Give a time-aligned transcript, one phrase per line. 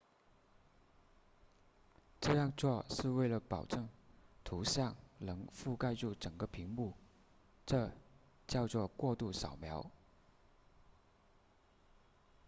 [2.21, 3.87] 这样做是为了保证
[4.43, 6.95] 图像能覆盖住整个屏幕
[7.67, 7.91] 这
[8.47, 9.91] 叫做过度扫描